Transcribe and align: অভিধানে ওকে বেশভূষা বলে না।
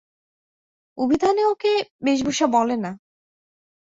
অভিধানে 0.97 1.43
ওকে 1.45 1.73
বেশভূষা 2.03 2.45
বলে 2.47 2.75
না। 2.77 2.91